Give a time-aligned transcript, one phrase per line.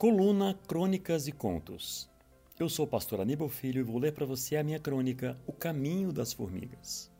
[0.00, 2.08] Coluna Crônicas e Contos.
[2.58, 5.52] Eu sou o pastor Aníbal Filho e vou ler para você a minha crônica O
[5.52, 7.12] Caminho das Formigas.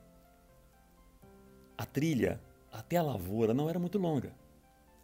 [1.76, 2.40] A trilha
[2.72, 4.34] até a lavoura não era muito longa.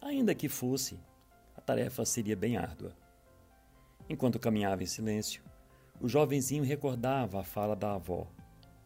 [0.01, 0.99] Ainda que fosse,
[1.55, 2.97] a tarefa seria bem árdua.
[4.09, 5.43] Enquanto caminhava em silêncio,
[6.01, 8.25] o jovenzinho recordava a fala da avó: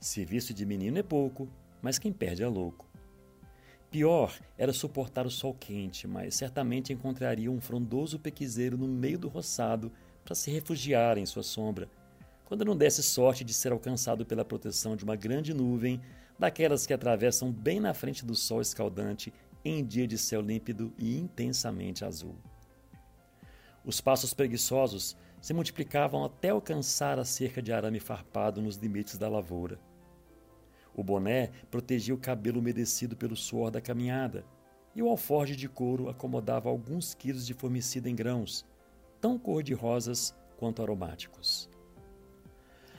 [0.02, 1.48] Serviço de menino é pouco,
[1.82, 2.91] mas quem perde é louco.
[3.92, 9.28] Pior era suportar o sol quente, mas certamente encontraria um frondoso pequiseiro no meio do
[9.28, 9.92] roçado
[10.24, 11.90] para se refugiar em sua sombra,
[12.46, 16.00] quando não desse sorte de ser alcançado pela proteção de uma grande nuvem,
[16.40, 21.20] daquelas que atravessam bem na frente do sol escaldante em dia de céu límpido e
[21.20, 22.36] intensamente azul.
[23.84, 29.28] Os passos preguiçosos se multiplicavam até alcançar a cerca de arame farpado nos limites da
[29.28, 29.78] lavoura.
[30.96, 34.46] O boné protegia o cabelo umedecido pelo suor da caminhada,
[34.96, 38.66] e o alforge de couro acomodava alguns quilos de formicida em grãos,
[39.22, 41.70] tão cor-de-rosas quanto aromáticos.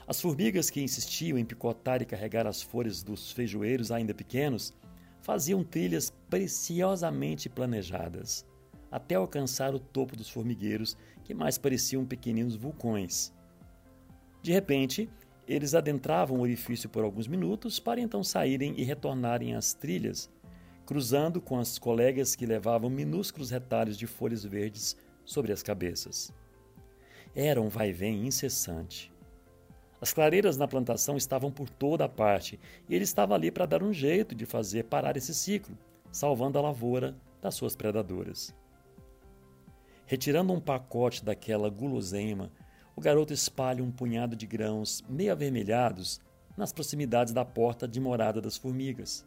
[0.06, 4.75] As formigas que insistiam em picotar e carregar as folhas dos feijoeiros ainda pequenos
[5.20, 8.44] faziam trilhas preciosamente planejadas,
[8.91, 13.33] até alcançar o topo dos formigueiros que mais pareciam pequeninos vulcões.
[14.42, 15.09] De repente,
[15.53, 20.31] eles adentravam o orifício por alguns minutos para então saírem e retornarem às trilhas,
[20.86, 26.33] cruzando com as colegas que levavam minúsculos retalhos de folhas verdes sobre as cabeças.
[27.34, 29.12] Era um vai-vem incessante.
[30.00, 33.83] As clareiras na plantação estavam por toda a parte e ele estava ali para dar
[33.83, 35.78] um jeito de fazer parar esse ciclo,
[36.11, 38.55] salvando a lavoura das suas predadoras.
[40.05, 42.50] Retirando um pacote daquela guloseima,
[42.94, 46.20] o garoto espalha um punhado de grãos meio avermelhados
[46.56, 49.26] nas proximidades da porta de morada das formigas.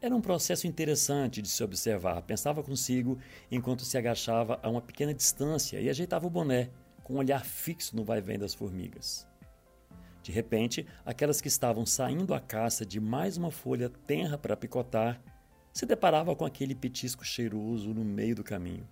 [0.00, 3.18] Era um processo interessante de se observar, pensava consigo
[3.50, 6.70] enquanto se agachava a uma pequena distância e ajeitava o boné,
[7.02, 9.26] com um olhar fixo no vai-vém das formigas.
[10.22, 15.20] De repente, aquelas que estavam saindo à caça de mais uma folha tenra para picotar
[15.72, 18.86] se deparavam com aquele petisco cheiroso no meio do caminho.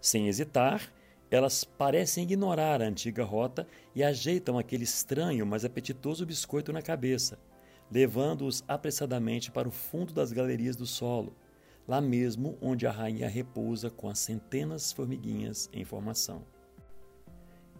[0.00, 0.92] Sem hesitar,
[1.34, 7.38] elas parecem ignorar a antiga rota e ajeitam aquele estranho, mas apetitoso biscoito na cabeça,
[7.90, 11.34] levando-os apressadamente para o fundo das galerias do solo,
[11.88, 16.44] lá mesmo onde a rainha repousa com as centenas formiguinhas em formação.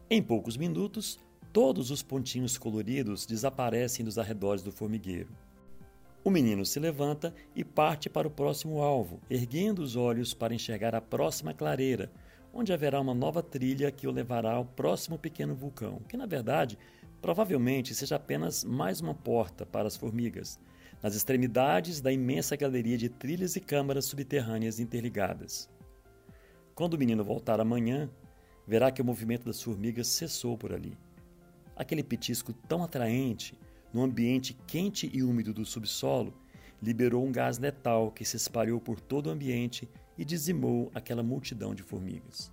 [0.09, 1.19] Em poucos minutos,
[1.53, 5.29] todos os pontinhos coloridos desaparecem dos arredores do formigueiro.
[6.25, 10.95] O menino se levanta e parte para o próximo alvo, erguendo os olhos para enxergar
[10.95, 12.11] a próxima clareira,
[12.53, 16.79] onde haverá uma nova trilha que o levará ao próximo pequeno vulcão, que na verdade
[17.21, 20.59] provavelmente seja apenas mais uma porta para as formigas,
[21.03, 25.71] nas extremidades da imensa galeria de trilhas e câmaras subterrâneas interligadas.
[26.75, 28.11] Quando o menino voltar amanhã,
[28.67, 30.97] verá que o movimento das formigas cessou por ali.
[31.77, 33.59] Aquele petisco tão atraente,
[33.93, 36.35] no ambiente quente e úmido do subsolo,
[36.83, 39.89] liberou um gás letal que se espalhou por todo o ambiente
[40.19, 42.51] e dizimou aquela multidão de formigas.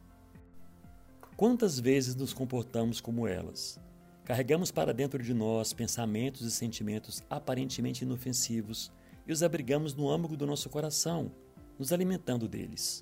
[1.36, 3.80] Quantas vezes nos comportamos como elas?
[4.24, 8.92] Carregamos para dentro de nós pensamentos e sentimentos aparentemente inofensivos
[9.26, 11.32] e os abrigamos no âmago do nosso coração,
[11.80, 13.02] nos alimentando deles.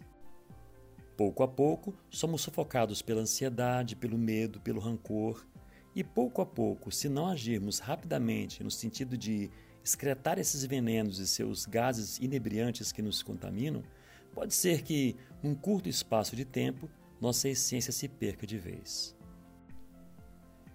[1.18, 5.46] Pouco a pouco, somos sufocados pela ansiedade, pelo medo, pelo rancor,
[5.96, 9.50] e pouco a pouco, se não agirmos rapidamente no sentido de
[9.88, 13.82] excretar esses venenos e seus gases inebriantes que nos contaminam,
[14.34, 16.90] pode ser que, num curto espaço de tempo,
[17.22, 19.16] nossa essência se perca de vez.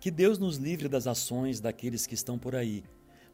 [0.01, 2.85] Que Deus nos livre das ações daqueles que estão por aí,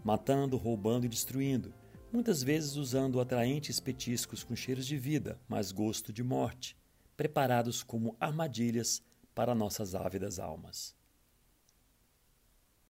[0.02, 1.72] matando, roubando e destruindo,
[2.12, 6.76] muitas vezes usando atraentes petiscos com cheiros de vida, mas gosto de morte,
[7.16, 9.00] preparados como armadilhas
[9.32, 10.97] para nossas ávidas almas.